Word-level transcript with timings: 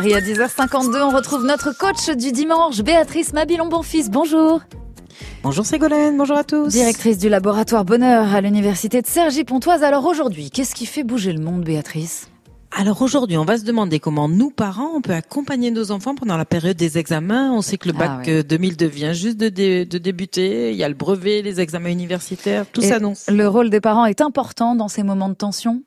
à 0.00 0.20
10h52, 0.20 1.02
on 1.02 1.14
retrouve 1.14 1.44
notre 1.44 1.76
coach 1.76 2.08
du 2.16 2.32
dimanche, 2.32 2.80
Béatrice 2.80 3.34
Mabilon-Bonfils. 3.34 4.08
Bonjour. 4.10 4.62
Bonjour 5.42 5.66
Ségolène, 5.66 6.16
bonjour 6.16 6.38
à 6.38 6.44
tous. 6.44 6.68
Directrice 6.68 7.18
du 7.18 7.28
laboratoire 7.28 7.84
Bonheur 7.84 8.34
à 8.34 8.40
l'université 8.40 9.02
de 9.02 9.06
Cergy-Pontoise. 9.06 9.82
Alors 9.82 10.06
aujourd'hui, 10.06 10.50
qu'est-ce 10.50 10.74
qui 10.74 10.86
fait 10.86 11.04
bouger 11.04 11.34
le 11.34 11.40
monde, 11.40 11.64
Béatrice? 11.64 12.30
Alors 12.72 13.02
aujourd'hui, 13.02 13.36
on 13.36 13.44
va 13.44 13.58
se 13.58 13.64
demander 13.64 14.00
comment 14.00 14.26
nous, 14.26 14.50
parents, 14.50 14.90
on 14.94 15.02
peut 15.02 15.12
accompagner 15.12 15.70
nos 15.70 15.90
enfants 15.90 16.14
pendant 16.14 16.38
la 16.38 16.46
période 16.46 16.78
des 16.78 16.96
examens. 16.96 17.52
On 17.52 17.60
sait 17.60 17.76
que 17.76 17.88
le 17.88 17.94
bac 17.94 18.26
2002 18.26 18.86
ah 18.86 18.88
euh, 18.88 18.90
vient 18.90 19.12
juste 19.12 19.36
de, 19.36 19.50
de, 19.84 19.98
débuter. 19.98 20.70
Il 20.70 20.78
y 20.78 20.84
a 20.84 20.88
le 20.88 20.94
brevet, 20.94 21.42
les 21.42 21.60
examens 21.60 21.90
universitaires, 21.90 22.64
tout 22.72 22.80
s'annonce. 22.80 23.26
Le 23.28 23.46
rôle 23.46 23.68
des 23.68 23.82
parents 23.82 24.06
est 24.06 24.22
important 24.22 24.74
dans 24.74 24.88
ces 24.88 25.02
moments 25.02 25.28
de 25.28 25.34
tension? 25.34 25.82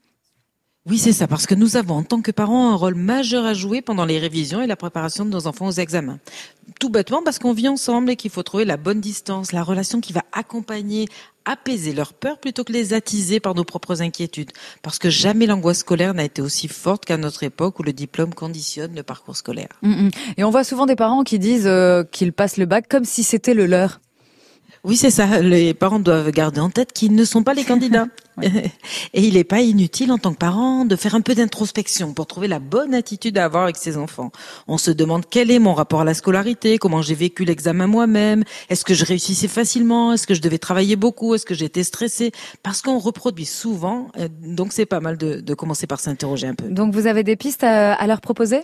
Oui, 0.86 0.98
c'est 0.98 1.14
ça, 1.14 1.28
parce 1.28 1.48
que 1.48 1.56
nous 1.56 1.78
avons 1.78 1.96
en 1.96 2.04
tant 2.04 2.22
que 2.22 2.32
parents 2.32 2.70
un 2.70 2.76
rôle 2.76 2.96
majeur 2.96 3.46
à 3.46 3.54
jouer 3.54 3.82
pendant 3.82 4.04
les 4.04 4.20
révisions 4.20 4.62
et 4.62 4.68
la 4.68 4.76
préparation 4.76 5.24
de 5.24 5.30
nos 5.30 5.48
enfants 5.48 5.68
aux 5.68 5.72
examens. 5.72 6.20
Tout 6.78 6.90
bêtement 6.90 7.22
parce 7.24 7.40
qu'on 7.40 7.54
vit 7.54 7.70
ensemble 7.70 8.10
et 8.10 8.16
qu'il 8.18 8.32
faut 8.32 8.44
trouver 8.44 8.66
la 8.66 8.76
bonne 8.76 9.00
distance, 9.00 9.54
la 9.54 9.64
relation 9.64 10.02
qui 10.02 10.12
va 10.12 10.24
accompagner, 10.34 11.08
apaiser 11.46 11.94
leur 11.94 12.12
peur 12.12 12.38
plutôt 12.38 12.66
que 12.66 12.74
les 12.74 12.94
attiser 12.94 13.40
par 13.40 13.56
nos 13.56 13.64
propres 13.64 14.02
inquiétudes. 14.02 14.52
Parce 14.82 15.00
que 15.00 15.10
jamais 15.10 15.46
l'angoisse 15.46 15.80
scolaire 15.80 16.14
n'a 16.14 16.26
été 16.26 16.42
aussi 16.42 16.68
forte 16.68 17.06
qu'à 17.06 17.16
notre 17.16 17.44
époque 17.44 17.80
où 17.80 17.84
le 17.84 17.94
diplôme 17.94 18.34
conditionne 18.34 18.94
le 18.94 19.04
parcours 19.04 19.38
scolaire. 19.38 19.70
Mm, 19.84 20.08
mm. 20.08 20.12
Et 20.36 20.44
on 20.44 20.50
voit 20.50 20.66
souvent 20.66 20.86
des 20.86 20.98
parents 20.98 21.24
qui 21.24 21.40
disent 21.40 21.68
euh, 21.68 22.04
qu'ils 22.04 22.34
passent 22.34 22.58
le 22.58 22.66
bac 22.66 22.90
comme 22.90 23.06
si 23.06 23.24
c'était 23.24 23.54
le 23.54 23.68
leur. 23.68 24.02
Oui, 24.84 24.98
c'est 24.98 25.12
ça. 25.12 25.40
Les 25.42 25.74
parents 25.74 26.00
doivent 26.00 26.32
garder 26.32 26.60
en 26.60 26.70
tête 26.70 26.92
qu'ils 26.92 27.16
ne 27.16 27.24
sont 27.24 27.44
pas 27.44 27.54
les 27.54 27.64
candidats. 27.64 28.08
Et 29.14 29.22
il 29.22 29.36
n'est 29.36 29.44
pas 29.44 29.62
inutile 29.62 30.12
en 30.12 30.18
tant 30.18 30.34
que 30.34 30.38
parent 30.38 30.86
de 30.86 30.96
faire 30.96 31.16
un 31.16 31.22
peu 31.22 31.36
d'introspection 31.36 32.14
pour 32.14 32.28
trouver 32.28 32.48
la 32.48 32.60
bonne 32.60 32.94
attitude 32.94 33.38
à 33.38 33.46
avoir 33.46 33.64
avec 33.64 33.78
ses 33.78 33.98
enfants. 33.98 34.32
On 34.68 34.78
se 34.78 34.92
demande 34.92 35.26
quel 35.30 35.52
est 35.52 35.60
mon 35.60 35.74
rapport 35.74 36.02
à 36.02 36.04
la 36.04 36.14
scolarité, 36.14 36.78
comment 36.78 37.02
j'ai 37.02 37.16
vécu 37.16 37.46
l'examen 37.46 37.88
moi-même, 37.88 38.44
est-ce 38.70 38.86
que 38.86 38.94
je 38.94 39.06
réussissais 39.06 39.48
facilement, 39.48 40.14
est-ce 40.14 40.28
que 40.28 40.34
je 40.34 40.42
devais 40.42 40.58
travailler 40.58 40.96
beaucoup, 40.96 41.36
est-ce 41.36 41.46
que 41.46 41.54
j'étais 41.54 41.84
stressée, 41.84 42.32
parce 42.64 42.82
qu'on 42.82 43.00
reproduit 43.00 43.46
souvent. 43.46 44.08
Euh, 44.18 44.28
donc 44.42 44.74
c'est 44.74 44.86
pas 44.86 45.00
mal 45.00 45.18
de, 45.18 45.40
de, 45.40 45.54
commencer 45.54 45.88
par 45.88 46.00
s'interroger 46.00 46.48
un 46.48 46.56
peu. 46.56 46.68
Donc 46.68 46.94
vous 46.94 47.08
avez 47.08 47.24
des 47.24 47.36
pistes 47.36 47.64
à 47.64 48.06
leur 48.08 48.22
proposer? 48.22 48.62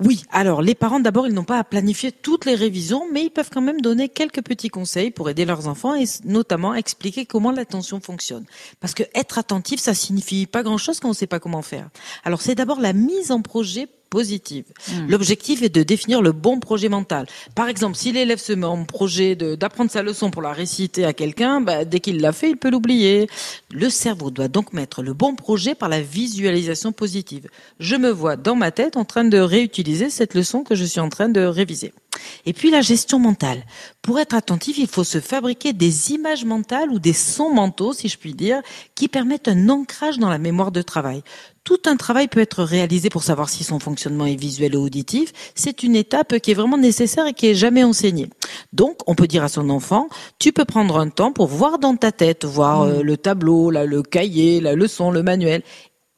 Oui, 0.00 0.24
alors 0.30 0.62
les 0.62 0.74
parents 0.74 1.00
d'abord, 1.00 1.26
ils 1.26 1.34
n'ont 1.34 1.44
pas 1.44 1.58
à 1.58 1.64
planifier 1.64 2.12
toutes 2.12 2.44
les 2.44 2.54
révisions, 2.54 3.06
mais 3.12 3.24
ils 3.24 3.30
peuvent 3.30 3.50
quand 3.52 3.60
même 3.60 3.80
donner 3.80 4.08
quelques 4.08 4.42
petits 4.42 4.68
conseils 4.68 5.10
pour 5.10 5.28
aider 5.30 5.44
leurs 5.44 5.68
enfants 5.68 5.94
et 5.94 6.04
notamment 6.24 6.74
expliquer 6.74 7.26
comment 7.26 7.52
l'attention 7.52 8.00
fonctionne. 8.00 8.44
Parce 8.80 8.94
que 8.94 9.04
être 9.14 9.38
attentif, 9.38 9.80
ça 9.80 9.94
signifie 9.94 10.46
pas 10.46 10.62
grand-chose 10.62 11.00
quand 11.00 11.08
on 11.08 11.12
ne 11.12 11.16
sait 11.16 11.26
pas 11.26 11.40
comment 11.40 11.62
faire. 11.62 11.88
Alors 12.24 12.42
c'est 12.42 12.54
d'abord 12.54 12.80
la 12.80 12.92
mise 12.92 13.30
en 13.30 13.42
projet 13.42 13.88
positive. 14.10 14.64
Hmm. 14.88 15.06
L'objectif 15.08 15.62
est 15.62 15.74
de 15.74 15.82
définir 15.82 16.20
le 16.20 16.32
bon 16.32 16.58
projet 16.58 16.88
mental. 16.88 17.26
Par 17.54 17.68
exemple, 17.68 17.96
si 17.96 18.12
l'élève 18.12 18.40
se 18.40 18.52
met 18.52 18.66
en 18.66 18.84
projet 18.84 19.36
d'apprendre 19.36 19.90
sa 19.90 20.02
leçon 20.02 20.30
pour 20.30 20.42
la 20.42 20.52
réciter 20.52 21.04
à 21.04 21.12
quelqu'un, 21.12 21.60
bah, 21.60 21.84
dès 21.84 22.00
qu'il 22.00 22.20
l'a 22.20 22.32
fait, 22.32 22.50
il 22.50 22.56
peut 22.56 22.70
l'oublier. 22.70 23.28
Le 23.70 23.88
cerveau 23.88 24.30
doit 24.30 24.48
donc 24.48 24.72
mettre 24.72 25.02
le 25.02 25.14
bon 25.14 25.36
projet 25.36 25.74
par 25.74 25.88
la 25.88 26.02
visualisation 26.02 26.92
positive. 26.92 27.48
Je 27.78 27.96
me 27.96 28.10
vois 28.10 28.36
dans 28.36 28.56
ma 28.56 28.72
tête 28.72 28.96
en 28.96 29.04
train 29.04 29.24
de 29.24 29.38
réutiliser 29.38 30.10
cette 30.10 30.34
leçon 30.34 30.64
que 30.64 30.74
je 30.74 30.84
suis 30.84 31.00
en 31.00 31.08
train 31.08 31.28
de 31.28 31.42
réviser. 31.42 31.92
Et 32.46 32.52
puis 32.52 32.70
la 32.70 32.80
gestion 32.80 33.18
mentale. 33.18 33.64
Pour 34.02 34.18
être 34.18 34.34
attentif, 34.34 34.78
il 34.78 34.88
faut 34.88 35.04
se 35.04 35.20
fabriquer 35.20 35.72
des 35.72 36.12
images 36.12 36.44
mentales 36.44 36.90
ou 36.90 36.98
des 36.98 37.12
sons 37.12 37.52
mentaux, 37.52 37.92
si 37.92 38.08
je 38.08 38.18
puis 38.18 38.34
dire, 38.34 38.60
qui 38.94 39.08
permettent 39.08 39.48
un 39.48 39.68
ancrage 39.68 40.18
dans 40.18 40.28
la 40.28 40.38
mémoire 40.38 40.72
de 40.72 40.82
travail. 40.82 41.22
Tout 41.70 41.88
un 41.88 41.94
travail 41.94 42.26
peut 42.26 42.40
être 42.40 42.64
réalisé 42.64 43.10
pour 43.10 43.22
savoir 43.22 43.48
si 43.48 43.62
son 43.62 43.78
fonctionnement 43.78 44.26
est 44.26 44.34
visuel 44.34 44.74
ou 44.74 44.82
auditif. 44.82 45.32
C'est 45.54 45.84
une 45.84 45.94
étape 45.94 46.40
qui 46.40 46.50
est 46.50 46.54
vraiment 46.54 46.76
nécessaire 46.76 47.28
et 47.28 47.32
qui 47.32 47.46
est 47.46 47.54
jamais 47.54 47.84
enseignée. 47.84 48.28
Donc, 48.72 48.96
on 49.06 49.14
peut 49.14 49.28
dire 49.28 49.44
à 49.44 49.48
son 49.48 49.70
enfant, 49.70 50.08
tu 50.40 50.50
peux 50.50 50.64
prendre 50.64 50.98
un 50.98 51.10
temps 51.10 51.30
pour 51.30 51.46
voir 51.46 51.78
dans 51.78 51.94
ta 51.94 52.10
tête, 52.10 52.44
voir 52.44 52.80
mmh. 52.80 52.88
euh, 52.88 53.02
le 53.04 53.16
tableau, 53.16 53.70
là, 53.70 53.84
le 53.84 54.02
cahier, 54.02 54.60
la 54.60 54.74
leçon, 54.74 55.12
le 55.12 55.22
manuel, 55.22 55.62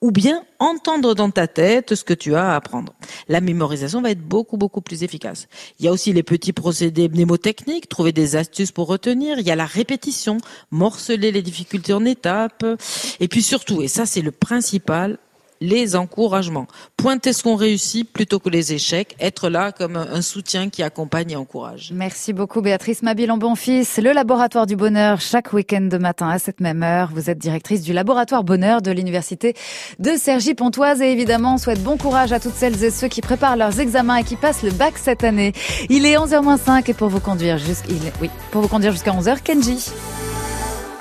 ou 0.00 0.10
bien 0.10 0.42
entendre 0.58 1.14
dans 1.14 1.30
ta 1.30 1.46
tête 1.46 1.94
ce 1.96 2.02
que 2.02 2.14
tu 2.14 2.34
as 2.34 2.52
à 2.52 2.56
apprendre. 2.56 2.94
La 3.28 3.42
mémorisation 3.42 4.00
va 4.00 4.10
être 4.10 4.26
beaucoup, 4.26 4.56
beaucoup 4.56 4.80
plus 4.80 5.02
efficace. 5.02 5.48
Il 5.78 5.84
y 5.84 5.88
a 5.88 5.92
aussi 5.92 6.14
les 6.14 6.22
petits 6.22 6.54
procédés 6.54 7.10
mnémotechniques, 7.10 7.90
trouver 7.90 8.12
des 8.12 8.36
astuces 8.36 8.72
pour 8.72 8.86
retenir. 8.86 9.38
Il 9.38 9.46
y 9.46 9.50
a 9.50 9.56
la 9.56 9.66
répétition, 9.66 10.38
morceler 10.70 11.30
les 11.30 11.42
difficultés 11.42 11.92
en 11.92 12.06
étapes. 12.06 12.64
Et 13.20 13.28
puis 13.28 13.42
surtout, 13.42 13.82
et 13.82 13.88
ça 13.88 14.06
c'est 14.06 14.22
le 14.22 14.30
principal, 14.30 15.18
les 15.62 15.96
encouragements. 15.96 16.66
Pointer 16.96 17.32
ce 17.32 17.42
qu'on 17.42 17.54
réussit 17.54 18.10
plutôt 18.10 18.38
que 18.38 18.50
les 18.50 18.72
échecs, 18.74 19.16
être 19.20 19.48
là 19.48 19.72
comme 19.72 19.96
un 19.96 20.20
soutien 20.20 20.68
qui 20.68 20.82
accompagne 20.82 21.30
et 21.30 21.36
encourage. 21.36 21.92
Merci 21.94 22.32
beaucoup 22.32 22.60
Béatrice 22.60 23.02
Mabilon 23.02 23.38
Bonfils, 23.38 23.86
le 23.98 24.12
laboratoire 24.12 24.66
du 24.66 24.76
bonheur 24.76 25.20
chaque 25.20 25.52
week-end 25.52 25.82
de 25.82 25.98
matin 25.98 26.28
à 26.28 26.38
cette 26.38 26.60
même 26.60 26.82
heure. 26.82 27.10
Vous 27.14 27.30
êtes 27.30 27.38
directrice 27.38 27.82
du 27.82 27.92
laboratoire 27.92 28.44
bonheur 28.44 28.82
de 28.82 28.90
l'université 28.90 29.54
de 29.98 30.10
Cergy 30.10 30.54
Pontoise 30.54 31.00
et 31.00 31.10
évidemment 31.10 31.54
on 31.54 31.58
souhaite 31.58 31.82
bon 31.82 31.96
courage 31.96 32.32
à 32.32 32.40
toutes 32.40 32.54
celles 32.54 32.82
et 32.82 32.90
ceux 32.90 33.08
qui 33.08 33.20
préparent 33.20 33.56
leurs 33.56 33.80
examens 33.80 34.16
et 34.16 34.24
qui 34.24 34.36
passent 34.36 34.62
le 34.62 34.72
bac 34.72 34.94
cette 34.96 35.24
année. 35.24 35.52
Il 35.88 36.04
est 36.06 36.16
11h05 36.16 36.90
et 36.90 36.94
pour 36.94 37.08
vous 37.08 37.20
conduire 37.20 37.58
jusqu'à 37.58 37.88
oui, 38.20 38.30
pour 38.50 38.62
vous 38.62 38.68
conduire 38.68 38.92
jusqu'à 38.92 39.12
11h 39.12 39.42
Kenji. 39.42 39.92